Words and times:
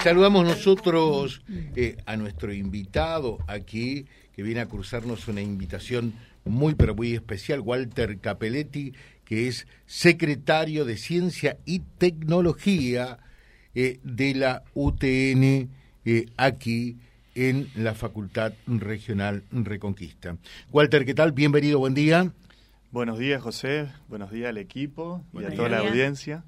Saludamos 0.00 0.44
nosotros 0.44 1.42
eh, 1.74 1.96
a 2.06 2.16
nuestro 2.16 2.52
invitado 2.52 3.38
aquí, 3.48 4.06
que 4.32 4.44
viene 4.44 4.60
a 4.60 4.66
cruzarnos 4.66 5.26
una 5.26 5.40
invitación 5.40 6.12
muy, 6.44 6.76
pero 6.76 6.94
muy 6.94 7.14
especial, 7.14 7.58
Walter 7.58 8.20
Capelletti, 8.20 8.92
que 9.24 9.48
es 9.48 9.66
secretario 9.86 10.84
de 10.84 10.96
Ciencia 10.98 11.58
y 11.64 11.80
Tecnología 11.80 13.18
eh, 13.74 13.98
de 14.04 14.36
la 14.36 14.62
UTN 14.74 15.68
eh, 16.04 16.26
aquí 16.36 16.98
en 17.34 17.68
la 17.74 17.96
Facultad 17.96 18.52
Regional 18.68 19.42
Reconquista. 19.50 20.36
Walter, 20.70 21.04
¿qué 21.06 21.14
tal? 21.14 21.32
Bienvenido, 21.32 21.80
buen 21.80 21.94
día. 21.94 22.32
Buenos 22.92 23.18
días, 23.18 23.42
José. 23.42 23.88
Buenos 24.06 24.30
días 24.30 24.50
al 24.50 24.58
equipo 24.58 25.24
y 25.32 25.42
a 25.42 25.52
toda 25.52 25.68
la 25.68 25.78
audiencia. 25.78 26.44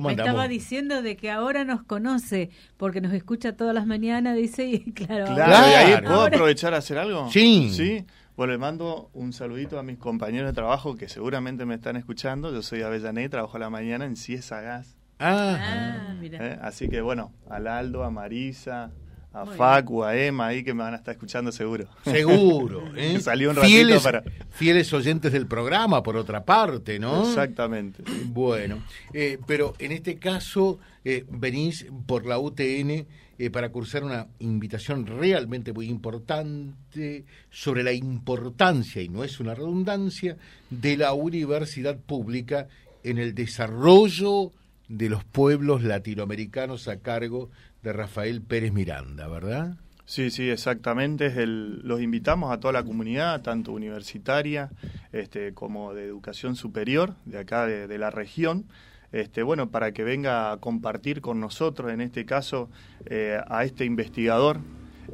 Me 0.00 0.12
estaba 0.12 0.48
diciendo 0.48 1.02
de 1.02 1.16
que 1.16 1.30
ahora 1.30 1.64
nos 1.64 1.82
conoce, 1.82 2.50
porque 2.76 3.00
nos 3.00 3.12
escucha 3.12 3.56
todas 3.56 3.74
las 3.74 3.86
mañanas, 3.86 4.36
dice, 4.36 4.66
y 4.66 4.92
claro. 4.92 5.34
Claro, 5.34 5.68
¿y 5.68 5.92
ahí 5.94 6.02
puedo 6.02 6.22
aprovechar 6.22 6.74
a 6.74 6.78
hacer 6.78 6.98
algo? 6.98 7.30
Sí. 7.30 7.70
Sí. 7.72 8.04
Bueno, 8.36 8.52
le 8.52 8.58
mando 8.58 9.10
un 9.14 9.32
saludito 9.32 9.80
a 9.80 9.82
mis 9.82 9.98
compañeros 9.98 10.50
de 10.50 10.52
trabajo 10.52 10.94
que 10.94 11.08
seguramente 11.08 11.66
me 11.66 11.74
están 11.74 11.96
escuchando. 11.96 12.52
Yo 12.52 12.62
soy 12.62 12.82
Avellané, 12.82 13.28
trabajo 13.28 13.56
a 13.56 13.60
la 13.60 13.68
mañana 13.68 14.04
en 14.04 14.14
Ciesa 14.14 14.60
Gas. 14.60 14.96
Ah, 15.18 15.58
ah 15.58 16.14
mira. 16.20 16.38
¿Eh? 16.46 16.58
Así 16.62 16.88
que 16.88 17.00
bueno, 17.00 17.32
al 17.50 17.66
Aldo, 17.66 18.04
a 18.04 18.10
Marisa, 18.10 18.92
a 19.32 19.46
Facu, 19.46 20.02
a 20.02 20.16
Emma 20.16 20.46
ahí 20.46 20.64
que 20.64 20.74
me 20.74 20.82
van 20.82 20.94
a 20.94 20.96
estar 20.96 21.12
escuchando 21.12 21.52
seguro. 21.52 21.86
Seguro. 22.04 22.84
¿eh? 22.96 23.20
Salió 23.20 23.50
un 23.50 23.56
ratito 23.56 23.74
fieles, 23.74 24.02
para... 24.02 24.22
Fieles 24.50 24.92
oyentes 24.92 25.32
del 25.32 25.46
programa, 25.46 26.02
por 26.02 26.16
otra 26.16 26.44
parte, 26.44 26.98
¿no? 26.98 27.28
Exactamente. 27.28 28.02
Bueno, 28.26 28.82
eh, 29.12 29.38
pero 29.46 29.74
en 29.78 29.92
este 29.92 30.16
caso 30.16 30.78
eh, 31.04 31.24
venís 31.28 31.86
por 32.06 32.26
la 32.26 32.38
UTN 32.38 33.06
eh, 33.40 33.50
para 33.50 33.70
cursar 33.70 34.02
una 34.02 34.26
invitación 34.40 35.06
realmente 35.06 35.72
muy 35.72 35.88
importante 35.88 37.24
sobre 37.50 37.84
la 37.84 37.92
importancia, 37.92 39.00
y 39.00 39.08
no 39.08 39.22
es 39.22 39.38
una 39.38 39.54
redundancia, 39.54 40.36
de 40.70 40.96
la 40.96 41.12
universidad 41.12 41.98
pública 41.98 42.66
en 43.04 43.18
el 43.18 43.34
desarrollo 43.34 44.52
de 44.88 45.08
los 45.08 45.24
pueblos 45.24 45.82
latinoamericanos 45.82 46.88
a 46.88 47.00
cargo 47.00 47.50
de 47.82 47.92
Rafael 47.92 48.42
Pérez 48.42 48.72
Miranda, 48.72 49.28
¿verdad? 49.28 49.76
Sí, 50.08 50.30
sí, 50.30 50.48
exactamente. 50.48 51.26
Es 51.26 51.36
el, 51.36 51.86
los 51.86 52.00
invitamos 52.00 52.50
a 52.50 52.58
toda 52.58 52.72
la 52.72 52.82
comunidad, 52.82 53.42
tanto 53.42 53.72
universitaria 53.72 54.70
este, 55.12 55.52
como 55.52 55.92
de 55.92 56.06
educación 56.06 56.56
superior, 56.56 57.14
de 57.26 57.38
acá 57.40 57.66
de, 57.66 57.98
la 57.98 58.10
región, 58.10 58.64
este, 59.12 59.42
bueno, 59.42 59.70
para 59.70 59.92
que 59.92 60.04
venga 60.04 60.50
a 60.50 60.56
compartir 60.56 61.20
con 61.20 61.40
nosotros, 61.40 61.92
en 61.92 62.00
este 62.00 62.24
caso, 62.24 62.70
eh, 63.04 63.38
a 63.48 63.64
este 63.64 63.84
investigador, 63.84 64.60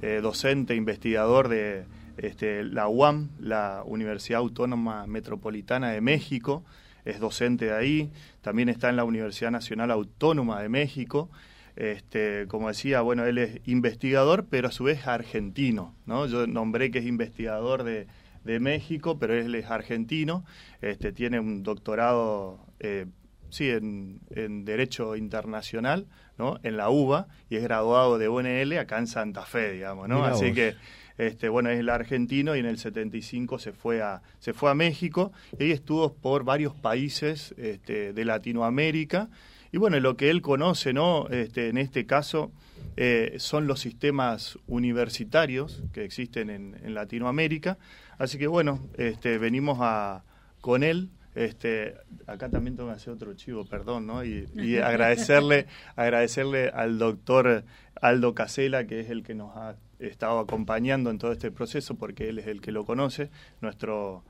eh, 0.01 0.21
docente, 0.23 0.77
investigador 0.77 1.49
de 1.49 1.87
este, 2.17 2.63
la 2.63 2.87
UAM, 2.87 3.31
la 3.41 3.83
Universidad 3.85 4.39
Autónoma 4.39 5.09
Metropolitana 5.09 5.91
de 5.91 6.01
México, 6.01 6.63
es 7.05 7.21
docente 7.21 7.67
de 7.67 7.75
ahí, 7.75 8.13
también 8.41 8.69
está 8.69 8.89
en 8.89 8.97
la 8.97 9.05
Universidad 9.05 9.51
Nacional 9.51 9.91
Autónoma 9.91 10.61
de 10.61 10.69
México, 10.69 11.31
este, 11.77 12.47
como 12.49 12.69
decía, 12.69 13.01
bueno, 13.01 13.25
él 13.25 13.39
es 13.39 13.61
investigador, 13.67 14.47
pero 14.49 14.69
a 14.69 14.73
su 14.73 14.85
vez 14.85 15.07
argentino, 15.07 15.95
¿no? 16.07 16.27
Yo 16.27 16.47
nombré 16.47 16.91
que 16.91 17.01
es 17.01 17.07
investigador 17.07 17.83
de, 17.83 18.07
de 18.45 18.61
México, 18.61 19.19
pero 19.19 19.35
él 19.35 19.55
es 19.55 19.67
argentino, 19.71 20.45
este, 20.81 21.13
tiene 21.13 21.41
un 21.41 21.63
doctorado, 21.63 22.61
eh, 22.79 23.07
sí, 23.51 23.71
en, 23.71 24.21
en, 24.31 24.65
Derecho 24.65 25.17
Internacional, 25.17 26.07
¿no? 26.39 26.61
En 26.63 26.77
la 26.77 26.91
UBA, 26.91 27.27
y 27.51 27.57
es 27.57 27.63
graduado 27.63 28.19
de 28.19 28.29
UNL 28.29 28.79
acá 28.79 28.99
en 28.99 29.09
Santa 29.09 29.45
Fe, 29.45 29.73
digamos, 29.73 30.09
¿no? 30.09 30.25
Así 30.25 30.53
que 30.53 30.75
este, 31.17 31.49
bueno, 31.49 31.71
es 31.71 31.79
el 31.79 31.89
argentino 31.89 32.57
y 32.57 32.59
en 32.59 32.67
el 32.67 32.79
75 32.79 33.59
se 33.59 33.73
fue 33.73 34.03
a, 34.03 34.23
se 34.41 34.53
fue 34.53 34.71
a 34.71 34.75
México 34.75 35.33
y 35.59 35.71
estuvo 35.71 36.13
por 36.15 36.45
varios 36.45 36.75
países 36.75 37.55
este, 37.57 38.13
de 38.13 38.25
Latinoamérica. 38.25 39.29
Y 39.71 39.79
bueno, 39.79 39.99
lo 40.01 40.17
que 40.17 40.31
él 40.31 40.41
conoce, 40.41 40.93
¿no? 40.93 41.29
Este, 41.29 41.69
en 41.69 41.79
este 41.79 42.07
caso, 42.07 42.53
eh, 42.97 43.35
son 43.39 43.67
los 43.67 43.81
sistemas 43.81 44.59
universitarios 44.67 45.83
que 45.93 46.05
existen 46.05 46.51
en, 46.51 46.95
Latinoamérica. 46.95 47.79
Así 48.19 48.39
que 48.39 48.47
bueno, 48.47 48.81
este, 48.97 49.39
venimos 49.39 49.79
a, 49.81 50.25
con 50.61 50.83
él. 50.83 51.11
Este, 51.35 51.97
acá 52.29 52.49
también 52.49 52.77
tengo 52.77 52.91
que 52.91 52.97
hacer 52.97 53.13
otro 53.13 53.35
chivo, 53.35 53.65
perdón, 53.65 54.07
¿no? 54.07 54.25
Y, 54.25 54.49
y 54.55 54.77
agradecerle, 54.79 55.67
agradecerle 55.97 56.69
al 56.69 56.99
doctor 56.99 57.65
Aldo 58.01 58.35
Casela, 58.35 58.87
que 58.87 59.01
es 59.01 59.11
el 59.11 59.25
que 59.25 59.35
nos 59.35 59.57
ha 59.57 59.75
estado 60.09 60.39
acompañando 60.39 61.11
en 61.11 61.19
todo 61.19 61.33
este 61.33 61.51
proceso 61.51 61.95
porque 61.95 62.29
él 62.29 62.39
es 62.39 62.47
el 62.47 62.61
que 62.61 62.73
lo 62.73 62.85
conoce, 62.85 63.31
nuestro 63.61 64.25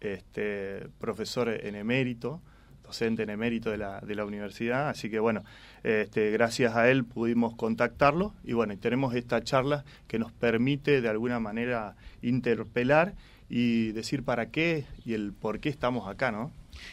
este, 0.00 0.86
profesor 0.98 1.48
en 1.48 1.74
emérito, 1.74 2.40
docente 2.84 3.22
en 3.22 3.30
emérito 3.30 3.70
de 3.70 3.78
la, 3.78 4.00
de 4.00 4.14
la 4.14 4.24
universidad, 4.24 4.88
así 4.88 5.10
que 5.10 5.18
bueno, 5.18 5.42
este, 5.82 6.30
gracias 6.30 6.74
a 6.76 6.90
él 6.90 7.04
pudimos 7.04 7.54
contactarlo. 7.54 8.34
Y 8.44 8.54
bueno, 8.54 8.76
tenemos 8.78 9.14
esta 9.14 9.42
charla 9.42 9.84
que 10.06 10.18
nos 10.18 10.32
permite 10.32 11.00
de 11.00 11.08
alguna 11.08 11.38
manera 11.40 11.96
interpelar 12.22 13.14
y 13.48 13.92
decir 13.92 14.22
para 14.22 14.50
qué 14.50 14.84
y 15.04 15.14
el 15.14 15.32
por 15.32 15.60
qué 15.60 15.68
estamos 15.68 16.08
acá, 16.08 16.30
¿no? 16.32 16.52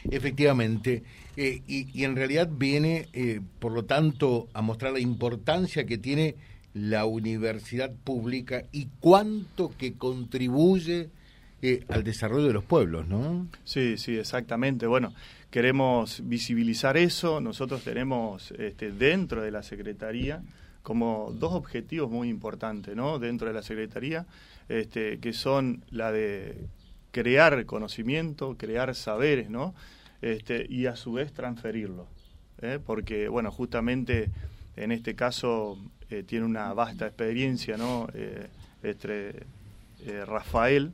Efectivamente, 0.10 1.04
eh, 1.38 1.62
y, 1.68 2.04
en 2.04 2.16
realidad 2.16 2.50
viene, 2.52 3.08
eh, 3.14 3.42
por 3.60 3.72
lo 3.72 3.86
tanto, 3.86 4.48
a 4.54 4.62
mostrar 4.62 4.94
la 4.94 5.00
importancia 5.00 5.86
que 5.86 5.98
tiene 5.98 6.36
la 6.76 7.06
universidad 7.06 7.94
pública 8.04 8.66
y 8.74 8.90
cuánto 9.00 9.72
que 9.78 9.94
contribuye 9.94 11.10
eh, 11.62 11.86
al 11.88 12.04
desarrollo 12.04 12.48
de 12.48 12.54
los 12.54 12.66
pueblos, 12.66 13.08
¿no? 13.08 13.48
Sí, 13.64 13.98
sí, 13.98 14.18
exactamente. 14.18 14.86
Bueno, 14.86 15.14
queremos 15.50 16.22
visibilizar 16.26 16.98
eso. 16.98 17.40
Nosotros 17.40 17.82
tenemos 17.82 18.52
este, 18.52 18.92
dentro 18.92 19.42
de 19.42 19.52
la 19.52 19.64
Secretaría 19.64 20.44
como 20.84 21.34
dos 21.40 21.54
objetivos 21.54 22.12
muy 22.12 22.28
importantes, 22.28 22.94
¿no? 22.94 23.20
Dentro 23.20 23.48
de 23.48 23.54
la 23.54 23.64
Secretaría, 23.64 24.28
este, 24.68 25.20
que 25.20 25.32
son 25.32 25.82
la 25.92 26.12
de 26.12 26.68
crear 27.12 27.66
conocimiento, 27.66 28.58
crear 28.58 28.94
saberes, 28.96 29.50
¿no? 29.50 29.74
Este, 30.22 30.68
y 30.70 30.88
a 30.88 30.98
su 30.98 31.14
vez 31.14 31.32
transferirlo. 31.32 32.08
¿eh? 32.62 32.80
Porque, 32.86 33.30
bueno, 33.30 33.50
justamente 33.50 34.30
en 34.76 34.92
este 34.92 35.16
caso 35.16 35.80
tiene 36.24 36.46
una 36.46 36.74
vasta 36.74 37.08
experiencia, 37.08 37.78
¿no? 37.78 38.08
Eh, 38.14 38.48
este, 38.84 39.44
eh, 40.06 40.26
Rafael 40.26 40.94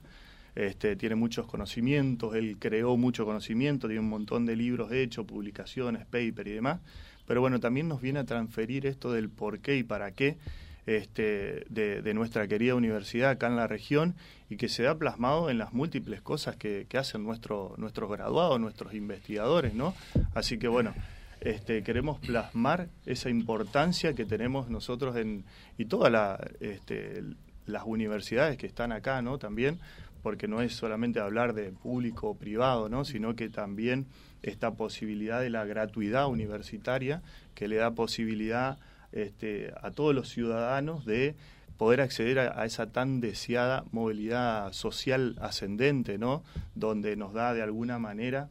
este, 0.56 0.96
tiene 0.96 1.16
muchos 1.16 1.48
conocimientos, 1.48 2.36
él 2.36 2.58
creó 2.60 2.98
mucho 2.98 3.26
conocimiento, 3.26 3.88
tiene 3.88 4.02
un 4.02 4.10
montón 4.10 4.46
de 4.46 4.56
libros 4.56 4.92
hechos, 4.92 5.26
publicaciones, 5.26 6.06
paper 6.06 6.48
y 6.48 6.52
demás, 6.52 6.80
pero 7.26 7.42
bueno, 7.42 7.60
también 7.60 7.88
nos 7.88 8.02
viene 8.02 8.20
a 8.20 8.26
transferir 8.26 8.86
esto 8.86 9.12
del 9.12 9.30
por 9.30 9.60
qué 9.60 9.78
y 9.78 9.84
para 9.84 10.12
qué 10.12 10.38
este, 10.86 11.66
de, 11.70 12.14
nuestra 12.14 12.48
querida 12.48 12.76
universidad 12.76 13.32
acá 13.32 13.48
en 13.48 13.56
la 13.56 13.68
región 13.68 14.16
y 14.50 14.58
que 14.58 14.68
se 14.68 14.88
ha 14.88 14.98
plasmado 14.98 15.50
en 15.50 15.58
las 15.58 15.74
múltiples 15.74 16.22
cosas 16.22 16.56
que, 16.56 16.86
que 16.90 16.98
hacen 16.98 17.24
nuestro, 17.24 17.76
nuestros 17.78 18.12
graduados, 18.12 18.60
nuestros 18.60 18.94
investigadores, 18.94 19.74
¿no? 19.74 19.94
Así 20.34 20.58
que 20.58 20.68
bueno, 20.68 20.94
este, 21.42 21.82
queremos 21.84 22.20
plasmar 22.20 22.88
esa 23.06 23.30
importancia 23.30 24.14
que 24.14 24.26
tenemos 24.26 24.70
nosotros 24.70 25.16
en, 25.16 25.44
y 25.78 25.86
todas 25.86 26.40
este, 26.60 27.24
las 27.66 27.84
universidades 27.86 28.58
que 28.58 28.68
están 28.68 28.92
acá, 28.92 29.24
¿no? 29.24 29.40
También, 29.40 29.80
porque 30.22 30.48
no 30.48 30.62
es 30.62 30.74
solamente 30.74 31.20
hablar 31.20 31.54
de 31.54 31.72
público 31.72 32.30
o 32.30 32.36
privado, 32.36 32.90
¿no? 32.90 33.06
Sino 33.06 33.36
que 33.36 33.50
también 33.50 34.06
esta 34.44 34.72
posibilidad 34.72 35.42
de 35.42 35.50
la 35.50 35.66
gratuidad 35.66 36.28
universitaria 36.28 37.24
que 37.56 37.68
le 37.68 37.78
da 37.78 37.92
posibilidad 37.92 38.78
este, 39.12 39.74
a 39.82 39.90
todos 39.90 40.14
los 40.14 40.30
ciudadanos 40.30 41.06
de 41.06 41.36
poder 41.78 42.02
acceder 42.02 42.38
a, 42.38 42.62
a, 42.62 42.66
esa 42.66 42.92
tan 42.92 43.20
deseada 43.20 43.84
movilidad 43.92 44.72
social 44.74 45.36
ascendente, 45.42 46.20
¿no? 46.20 46.44
Donde 46.76 47.16
nos 47.16 47.34
da 47.34 47.56
de 47.56 47.64
alguna 47.64 47.98
manera 47.98 48.50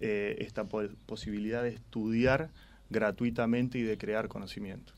eh, 0.00 0.36
esta 0.40 0.64
posibilidad 0.64 1.62
de 1.62 1.70
estudiar 1.70 2.50
gratuitamente 2.90 3.78
y 3.78 3.82
de 3.82 3.96
crear 3.96 4.28
conocimiento. 4.28 4.92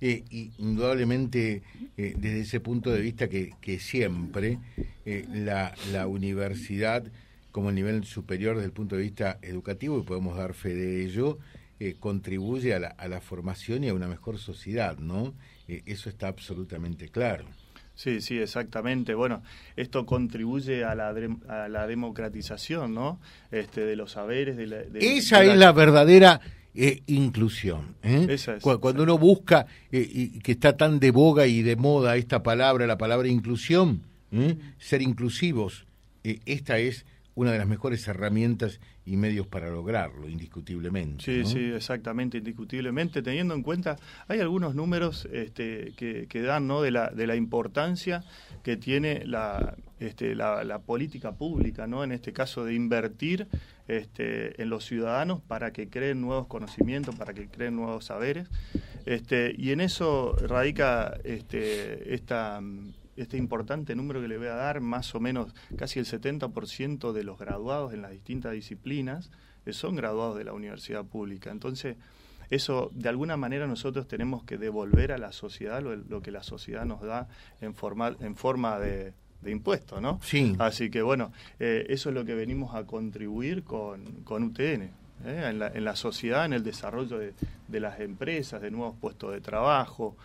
Eh, 0.00 0.24
indudablemente, 0.58 1.62
eh, 1.96 2.14
desde 2.16 2.40
ese 2.40 2.60
punto 2.60 2.90
de 2.90 3.00
vista 3.00 3.28
que, 3.28 3.78
siempre 3.80 4.58
la, 5.04 5.74
la, 5.92 6.06
universidad, 6.06 7.04
como 7.50 7.70
el 7.70 7.74
nivel 7.74 8.04
superior 8.04 8.56
desde 8.56 8.66
el 8.66 8.72
punto 8.72 8.96
de 8.96 9.02
vista 9.02 9.38
educativo, 9.42 9.98
y 9.98 10.02
podemos 10.02 10.36
dar 10.36 10.54
fe 10.54 10.74
de 10.74 11.04
ello, 11.04 11.38
contribuye 11.98 12.74
a 12.74 12.78
la, 12.78 12.88
a 12.88 13.08
la, 13.08 13.20
formación 13.20 13.82
y 13.82 13.88
a 13.88 13.94
una 13.94 14.06
mejor 14.06 14.38
sociedad, 14.38 14.98
¿no? 14.98 15.34
eso 15.66 16.08
está 16.08 16.28
absolutamente 16.28 17.08
claro. 17.08 17.46
Sí, 17.94 18.20
sí, 18.20 18.38
exactamente. 18.38 19.14
Bueno, 19.14 19.42
esto 19.76 20.06
contribuye 20.06 20.84
a 20.84 20.94
la, 20.94 21.14
a 21.48 21.68
la 21.68 21.86
democratización, 21.86 22.94
¿no? 22.94 23.20
Este, 23.50 23.84
de 23.84 23.96
los 23.96 24.12
saberes. 24.12 24.56
De 24.56 24.88
Esa 25.00 25.44
es 25.44 25.56
la 25.56 25.72
verdadera 25.72 26.40
e 26.74 27.02
inclusión. 27.06 27.96
¿eh? 28.02 28.36
Cuando 28.60 29.02
uno 29.02 29.18
busca, 29.18 29.66
eh, 29.90 30.08
y 30.10 30.38
que 30.40 30.52
está 30.52 30.76
tan 30.76 30.98
de 30.98 31.10
boga 31.10 31.46
y 31.46 31.62
de 31.62 31.76
moda 31.76 32.16
esta 32.16 32.42
palabra, 32.42 32.86
la 32.86 32.98
palabra 32.98 33.28
inclusión, 33.28 34.02
¿eh? 34.32 34.56
ser 34.78 35.02
inclusivos, 35.02 35.86
esta 36.24 36.78
es 36.78 37.04
una 37.34 37.52
de 37.52 37.58
las 37.58 37.66
mejores 37.66 38.06
herramientas 38.08 38.80
y 39.04 39.16
medios 39.16 39.46
para 39.46 39.70
lograrlo, 39.70 40.28
indiscutiblemente. 40.28 41.24
Sí, 41.24 41.44
sí, 41.44 41.72
exactamente, 41.74 42.38
indiscutiblemente, 42.38 43.22
teniendo 43.22 43.54
en 43.54 43.62
cuenta, 43.62 43.96
hay 44.28 44.40
algunos 44.40 44.74
números 44.74 45.28
este, 45.32 45.92
que, 45.96 46.26
que, 46.28 46.42
dan 46.42 46.66
¿no? 46.66 46.82
de, 46.82 46.90
la, 46.90 47.08
de 47.10 47.26
la 47.26 47.34
importancia 47.34 48.22
que 48.62 48.76
tiene 48.76 49.24
la, 49.24 49.76
este, 49.98 50.34
la, 50.34 50.78
política 50.80 51.32
pública, 51.32 51.86
¿no? 51.86 52.04
en 52.04 52.12
este 52.12 52.32
caso 52.32 52.64
de 52.64 52.74
invertir 52.74 53.48
este, 53.88 54.60
en 54.62 54.68
los 54.68 54.84
ciudadanos 54.84 55.40
para 55.40 55.72
que 55.72 55.88
creen 55.88 56.20
nuevos 56.20 56.46
conocimientos, 56.46 57.14
para 57.16 57.34
que 57.34 57.48
creen 57.48 57.76
nuevos 57.76 58.06
saberes. 58.06 58.48
Este, 59.06 59.54
y 59.56 59.72
en 59.72 59.80
eso 59.80 60.36
radica 60.36 61.16
este, 61.24 62.14
esta 62.14 62.60
este 63.16 63.36
importante 63.36 63.94
número 63.94 64.20
que 64.20 64.28
le 64.28 64.38
voy 64.38 64.46
a 64.46 64.54
dar, 64.54 64.80
más 64.80 65.14
o 65.14 65.20
menos 65.20 65.54
casi 65.76 65.98
el 65.98 66.06
70% 66.06 67.12
de 67.12 67.24
los 67.24 67.38
graduados 67.38 67.92
en 67.92 68.02
las 68.02 68.10
distintas 68.10 68.52
disciplinas 68.52 69.30
eh, 69.66 69.72
son 69.72 69.96
graduados 69.96 70.36
de 70.36 70.44
la 70.44 70.52
universidad 70.52 71.04
pública. 71.04 71.50
Entonces, 71.50 71.96
eso 72.50 72.90
de 72.94 73.08
alguna 73.08 73.36
manera 73.36 73.66
nosotros 73.66 74.06
tenemos 74.08 74.44
que 74.44 74.58
devolver 74.58 75.12
a 75.12 75.18
la 75.18 75.32
sociedad 75.32 75.82
lo, 75.82 76.22
que 76.22 76.30
la 76.30 76.42
sociedad 76.42 76.84
nos 76.84 77.02
da 77.02 77.28
en, 77.60 77.74
forma, 77.74 78.16
en 78.20 78.36
forma 78.36 78.78
de, 78.78 79.14
de 79.40 79.50
impuestos, 79.50 80.00
¿no? 80.02 80.20
Sí. 80.22 80.54
Así 80.58 80.90
que 80.90 81.02
bueno, 81.02 81.32
eh, 81.58 81.86
eso 81.88 82.10
es 82.10 82.14
lo 82.14 82.24
que 82.24 82.34
venimos 82.34 82.74
a 82.74 82.84
contribuir 82.84 83.62
con, 83.62 84.22
con 84.24 84.42
UTN. 84.42 84.82
¿eh? 84.82 84.90
En, 85.24 85.58
la, 85.58 85.68
en, 85.68 85.84
la, 85.84 85.96
sociedad, 85.96 86.44
en 86.44 86.52
el 86.52 86.62
desarrollo 86.62 87.18
de, 87.18 87.32
de, 87.68 87.80
las 87.80 88.00
empresas, 88.00 88.60
de 88.60 88.70
nuevos 88.70 88.96
puestos 88.98 89.32
de 89.32 89.40
trabajo 89.40 90.16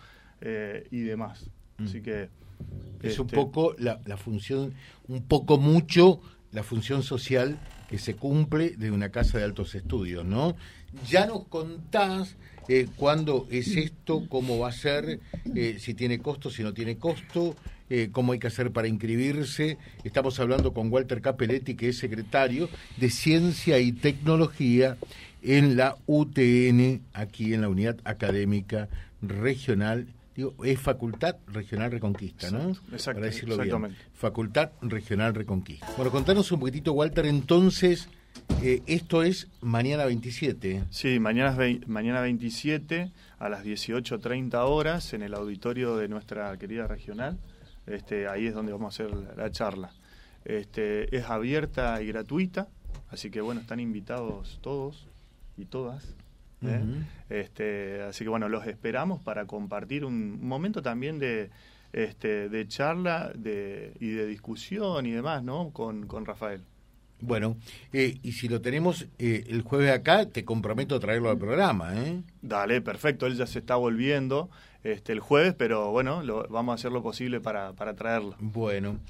y 0.90 1.00
demás. 1.00 1.50
Mm. 1.78 1.84
Así 1.84 2.00
que 2.00 2.28
es 3.02 3.18
un 3.18 3.26
este, 3.26 3.36
poco 3.36 3.74
la, 3.78 4.00
la, 4.04 4.16
función, 4.16 4.74
un 5.06 5.22
poco 5.22 5.58
mucho 5.58 6.20
la 6.52 6.62
función 6.62 7.02
social 7.02 7.58
que 7.88 7.98
se 7.98 8.16
cumple 8.16 8.70
de 8.70 8.90
una 8.90 9.10
casa 9.10 9.38
de 9.38 9.44
altos 9.44 9.74
estudios, 9.74 10.24
¿no? 10.24 10.56
Ya 11.08 11.26
nos 11.26 11.46
contás 11.46 12.36
eh, 12.68 12.86
cuándo 12.96 13.46
es 13.50 13.76
esto, 13.76 14.26
cómo 14.28 14.58
va 14.58 14.68
a 14.68 14.72
ser, 14.72 15.20
eh, 15.54 15.76
si 15.78 15.94
tiene 15.94 16.18
costo, 16.18 16.50
si 16.50 16.62
no 16.62 16.74
tiene 16.74 16.98
costo, 16.98 17.56
eh, 17.88 18.10
cómo 18.12 18.32
hay 18.32 18.38
que 18.38 18.48
hacer 18.48 18.72
para 18.72 18.88
inscribirse. 18.88 19.78
Estamos 20.04 20.38
hablando 20.40 20.74
con 20.74 20.92
Walter 20.92 21.22
Capelletti, 21.22 21.74
que 21.74 21.88
es 21.88 21.98
secretario 21.98 22.68
de 22.98 23.08
Ciencia 23.10 23.78
y 23.78 23.92
Tecnología 23.92 24.98
en 25.42 25.76
la 25.76 25.96
UTN, 26.06 27.02
aquí 27.14 27.54
en 27.54 27.62
la 27.62 27.68
Unidad 27.68 27.96
Académica 28.04 28.88
Regional 29.22 30.08
es 30.64 30.80
Facultad 30.80 31.36
Regional 31.46 31.90
Reconquista, 31.90 32.50
¿no? 32.50 32.70
Exacto, 32.92 33.20
Para 33.20 33.26
decirlo 33.26 33.54
exactamente. 33.54 33.98
bien. 33.98 34.12
Facultad 34.14 34.70
Regional 34.82 35.34
Reconquista. 35.34 35.86
Bueno, 35.96 36.10
contanos 36.10 36.50
un 36.52 36.60
poquitito, 36.60 36.92
Walter, 36.92 37.26
entonces, 37.26 38.08
eh, 38.62 38.82
esto 38.86 39.22
es 39.22 39.48
mañana 39.60 40.04
27. 40.04 40.84
Sí, 40.90 41.18
mañana, 41.18 41.56
mañana 41.86 42.20
27 42.20 43.10
a 43.38 43.48
las 43.48 43.64
18.30 43.64 44.54
horas 44.64 45.12
en 45.12 45.22
el 45.22 45.34
auditorio 45.34 45.96
de 45.96 46.08
nuestra 46.08 46.56
querida 46.56 46.86
regional. 46.86 47.38
Este, 47.86 48.28
ahí 48.28 48.46
es 48.46 48.54
donde 48.54 48.72
vamos 48.72 49.00
a 49.00 49.04
hacer 49.04 49.16
la, 49.36 49.50
charla. 49.50 49.92
Este, 50.44 51.14
es 51.16 51.24
abierta 51.24 52.00
y 52.02 52.06
gratuita, 52.08 52.68
así 53.10 53.30
que 53.30 53.40
bueno, 53.40 53.60
están 53.60 53.80
invitados 53.80 54.58
todos 54.62 55.08
y 55.56 55.64
todas. 55.64 56.14
¿Eh? 56.62 56.80
este, 57.30 58.02
así 58.02 58.24
que 58.24 58.30
bueno, 58.30 58.48
los 58.48 58.66
esperamos 58.66 59.22
para 59.22 59.46
compartir 59.46 60.04
un 60.04 60.46
momento 60.46 60.82
también 60.82 61.18
de, 61.18 61.50
este, 61.92 62.48
de 62.48 62.68
charla 62.68 63.32
de, 63.34 63.92
y 64.00 64.10
de 64.10 64.26
discusión 64.26 65.06
y 65.06 65.12
demás, 65.12 65.42
¿no? 65.42 65.70
Con, 65.70 66.06
con 66.06 66.24
Rafael. 66.24 66.62
Bueno, 67.20 67.56
eh, 67.92 68.18
y 68.22 68.32
si 68.32 68.48
lo 68.48 68.60
tenemos 68.60 69.06
eh, 69.18 69.44
el 69.48 69.62
jueves 69.62 69.90
acá, 69.90 70.26
te 70.26 70.44
comprometo 70.44 70.94
a 70.94 71.00
traerlo 71.00 71.30
al 71.30 71.38
programa, 71.38 71.92
¿eh? 71.96 72.22
Dale, 72.42 72.80
perfecto, 72.80 73.26
él 73.26 73.36
ya 73.36 73.46
se 73.46 73.58
está 73.58 73.74
volviendo 73.74 74.50
este, 74.84 75.12
el 75.14 75.20
jueves, 75.20 75.54
pero 75.58 75.90
bueno, 75.90 76.22
lo, 76.22 76.46
vamos 76.48 76.72
a 76.72 76.74
hacer 76.76 76.92
lo 76.92 77.02
posible 77.02 77.40
para, 77.40 77.72
para 77.72 77.94
traerlo. 77.94 78.36
Bueno, 78.38 79.00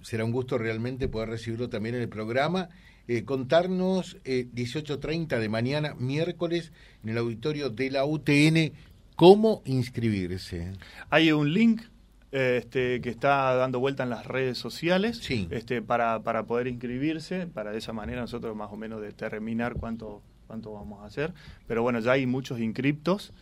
será 0.00 0.24
un 0.24 0.32
gusto 0.32 0.56
realmente 0.56 1.06
poder 1.08 1.28
recibirlo 1.28 1.68
también 1.68 1.96
en 1.96 2.00
el 2.02 2.08
programa 2.08 2.70
eh, 3.10 3.24
contarnos 3.24 4.18
eh, 4.22 4.46
18.30 4.54 5.40
de 5.40 5.48
mañana, 5.48 5.96
miércoles, 5.98 6.72
en 7.02 7.10
el 7.10 7.18
auditorio 7.18 7.68
de 7.68 7.90
la 7.90 8.04
UTN, 8.04 8.72
cómo 9.16 9.62
inscribirse. 9.64 10.74
Hay 11.08 11.32
un 11.32 11.52
link 11.52 11.82
este, 12.30 13.00
que 13.00 13.10
está 13.10 13.52
dando 13.56 13.80
vuelta 13.80 14.04
en 14.04 14.10
las 14.10 14.26
redes 14.26 14.58
sociales 14.58 15.28
este, 15.50 15.82
para, 15.82 16.22
para 16.22 16.44
poder 16.44 16.68
inscribirse, 16.68 17.48
para 17.48 17.72
de 17.72 17.78
esa 17.78 17.92
manera 17.92 18.20
nosotros 18.20 18.54
más 18.54 18.70
o 18.70 18.76
menos 18.76 19.02
determinar 19.02 19.74
cuánto, 19.74 20.22
cuánto 20.46 20.72
vamos 20.72 21.02
a 21.02 21.06
hacer. 21.06 21.34
Pero 21.66 21.82
bueno, 21.82 21.98
ya 21.98 22.12
hay 22.12 22.26
muchos 22.26 22.60
inscriptos. 22.60 23.32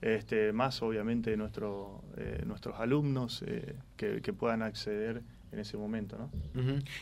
Este, 0.00 0.54
más 0.54 0.80
obviamente 0.80 1.36
nuestro, 1.36 2.02
eh, 2.16 2.44
nuestros 2.46 2.80
alumnos 2.80 3.44
eh, 3.46 3.74
que, 3.98 4.22
que, 4.22 4.32
puedan 4.32 4.62
acceder 4.62 5.22
en 5.52 5.58
ese 5.58 5.76
momento. 5.76 6.16
¿no? 6.16 6.30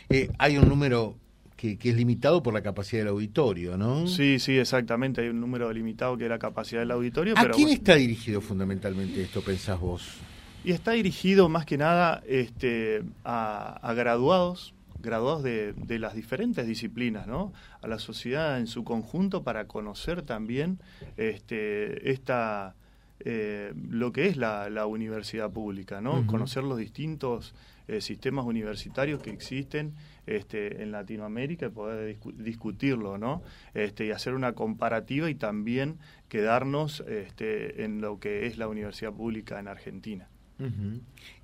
Eh, 0.09 0.31
hay 0.39 0.59
un 0.59 0.69
número 0.69 1.15
que, 1.57 1.79
es 1.83 1.97
limitado 1.97 2.43
por 2.43 2.53
la 2.53 2.63
capacidad 2.63 3.01
del 3.01 3.09
auditorio, 3.09 3.77
¿no? 3.77 4.07
Sí, 4.07 4.39
sí, 4.39 4.59
exactamente. 4.59 5.23
Hay 5.23 5.29
un 5.29 5.41
número 5.41 5.73
limitado 5.73 6.17
que 6.17 6.25
es 6.25 6.31
la 6.31 6.39
capacidad 6.39 6.81
del 6.81 6.91
auditorio. 6.91 7.35
¿A 7.37 7.49
quién 7.51 7.71
está 7.71 7.95
dirigido 7.95 8.41
fundamentalmente 8.41 9.23
esto, 9.23 9.41
pensás 9.41 9.81
vos? 9.81 10.19
Y 10.65 10.73
está 10.73 10.93
dirigido 10.93 11.49
más 11.49 11.65
que 11.65 11.79
nada 11.79 12.23
este, 12.27 13.03
a, 13.25 13.93
graduados, 13.97 14.75
graduados 15.01 15.43
de, 15.43 15.99
las 15.99 16.15
diferentes 16.15 16.67
disciplinas, 16.67 17.27
¿no? 17.27 17.53
A 17.81 17.89
la 17.89 17.99
sociedad 17.99 18.59
en 18.59 18.67
su 18.67 18.85
conjunto 18.85 19.43
para 19.43 19.67
conocer 19.67 20.23
también 20.23 20.79
este, 21.17 22.11
esta, 22.11 22.75
eh, 23.21 23.73
lo 23.91 24.13
que 24.13 24.27
es 24.27 24.37
la, 24.37 24.87
universidad 24.87 25.51
pública, 25.51 26.01
¿no? 26.01 26.27
Conocer 26.27 26.65
los 26.65 26.79
distintos 26.79 27.55
eh, 27.89 28.01
sistemas 28.01 28.45
universitarios 28.45 29.23
que 29.23 29.31
existen 29.31 29.95
este, 30.27 30.83
en 30.83 30.91
Latinoamérica 30.91 31.67
y 31.67 31.69
poder 31.69 32.17
discutirlo, 32.37 33.17
¿no? 33.17 33.43
Este, 33.75 34.07
y 34.07 34.11
hacer 34.11 34.35
una 34.35 34.55
comparativa 34.55 35.31
y 35.31 35.37
también 35.37 35.99
quedarnos 36.29 37.05
este, 37.07 37.85
en 37.85 38.01
lo 38.01 38.19
que 38.19 38.47
es 38.47 38.59
la 38.59 38.67
universidad 38.67 39.13
pública 39.13 39.61
en 39.61 39.69
Argentina. 39.69 40.29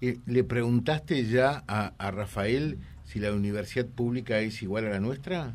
Eh, 0.01 0.19
¿Le 0.27 0.43
preguntaste 0.43 1.27
ya 1.27 1.63
a, 1.69 2.11
Rafael 2.11 2.79
si 3.05 3.21
la 3.21 3.33
universidad 3.33 3.87
pública 3.87 4.41
es 4.41 4.63
igual 4.63 4.87
a 4.87 4.91
la 4.91 5.01
nuestra? 5.01 5.53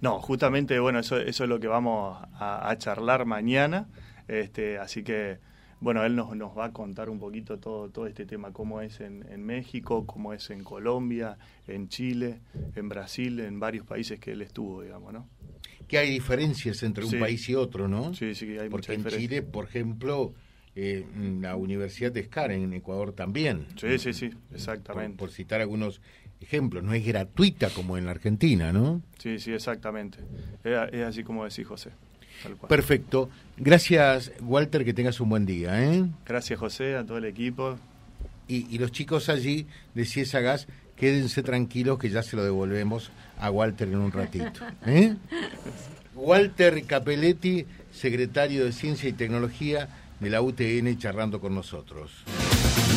No, 0.00 0.20
justamente, 0.20 0.78
bueno, 0.78 1.00
eso, 1.00 1.18
eso 1.18 1.44
es 1.44 1.50
lo 1.50 1.60
que 1.60 1.66
vamos 1.66 2.22
a, 2.34 2.70
a 2.70 2.78
charlar 2.78 3.26
mañana, 3.26 3.88
este, 4.28 4.78
así 4.78 5.02
que 5.02 5.38
bueno, 5.80 6.04
él 6.04 6.16
nos, 6.16 6.34
nos 6.36 6.56
va 6.56 6.66
a 6.66 6.72
contar 6.72 7.10
un 7.10 7.18
poquito 7.18 7.58
todo, 7.58 7.90
todo 7.90 8.06
este 8.06 8.24
tema, 8.24 8.52
cómo 8.52 8.80
es 8.80 9.00
en, 9.00 9.24
en, 9.30 9.44
México, 9.44 10.06
cómo 10.06 10.32
es 10.32 10.50
en 10.50 10.64
Colombia, 10.64 11.36
en 11.66 11.88
Chile, 11.88 12.40
en 12.74 12.88
Brasil, 12.88 13.40
en 13.40 13.60
varios 13.60 13.86
países 13.86 14.18
que 14.18 14.32
él 14.32 14.42
estuvo, 14.42 14.82
digamos, 14.82 15.12
¿no? 15.12 15.28
Que 15.86 15.98
hay 15.98 16.10
diferencias 16.10 16.82
entre 16.82 17.04
un 17.04 17.20
país 17.20 17.48
y 17.48 17.54
otro, 17.54 17.88
¿no? 17.88 18.14
Sí, 18.14 18.34
sí, 18.34 18.58
hay 18.58 18.68
Porque 18.68 18.94
en 18.94 19.04
Chile, 19.04 19.42
por 19.42 19.66
ejemplo, 19.66 20.34
eh, 20.74 21.06
la 21.40 21.56
Universidad 21.56 22.10
de 22.10 22.20
Escar 22.20 22.50
en 22.50 22.72
Ecuador 22.72 23.12
también. 23.12 23.66
Sí, 23.76 23.98
sí, 23.98 24.12
sí, 24.12 24.30
exactamente. 24.52 25.16
Por, 25.16 25.30
citar 25.30 25.60
algunos 25.60 26.00
ejemplos, 26.40 26.82
no 26.82 26.92
es 26.92 27.04
gratuita 27.04 27.70
como 27.70 27.96
en 27.96 28.06
la 28.06 28.10
Argentina, 28.10 28.72
¿no? 28.72 29.02
Sí, 29.18 29.38
sí, 29.38 29.52
exactamente. 29.52 30.18
es 30.64 31.04
así 31.04 31.22
como 31.22 31.44
decís, 31.44 31.66
José. 31.66 31.90
Perfecto. 32.68 33.30
Gracias, 33.56 34.32
Walter, 34.40 34.84
que 34.84 34.92
tengas 34.92 35.20
un 35.20 35.30
buen 35.30 35.46
día. 35.46 35.82
¿eh? 35.82 36.04
Gracias, 36.26 36.58
José, 36.58 36.96
a 36.96 37.04
todo 37.04 37.18
el 37.18 37.24
equipo. 37.24 37.78
Y, 38.48 38.78
los 38.78 38.92
chicos 38.92 39.28
allí 39.28 39.66
de 39.94 40.04
Ciesa 40.04 40.40
Gas, 40.40 40.68
quédense 40.94 41.42
tranquilos 41.42 41.98
que 41.98 42.10
ya 42.10 42.22
se 42.22 42.36
lo 42.36 42.44
devolvemos 42.44 43.10
a 43.40 43.50
Walter 43.50 43.88
en 43.88 43.96
un 43.96 44.12
ratito. 44.12 44.60
¿eh? 44.86 45.14
Walter 46.14 46.84
Capelletti, 46.84 47.66
secretario 47.92 48.64
de 48.64 48.72
Ciencia 48.72 49.08
y 49.08 49.12
Tecnología 49.12 49.88
de 50.20 50.30
la 50.30 50.42
UTN, 50.42 50.96
charlando 50.98 51.40
con 51.40 51.54
nosotros. 51.54 52.12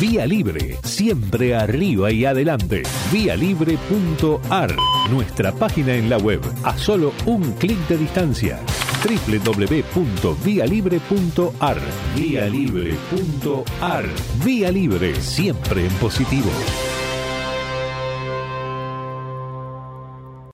Vía 0.00 0.26
Libre, 0.26 0.78
siempre 0.84 1.54
arriba 1.54 2.10
y 2.10 2.24
adelante. 2.24 2.82
Vialibre.ar, 3.12 4.74
nuestra 5.10 5.52
página 5.52 5.94
en 5.94 6.08
la 6.08 6.16
web, 6.16 6.40
a 6.64 6.78
solo 6.78 7.12
un 7.26 7.52
clic 7.54 7.78
de 7.88 7.98
distancia 7.98 8.60
www.vialibre.ar. 9.02 11.80
Vía 12.16 12.46
Libre.ar. 12.46 14.04
Vía 14.44 14.70
Libre, 14.70 15.20
siempre 15.20 15.86
en 15.86 15.92
positivo. 15.94 16.50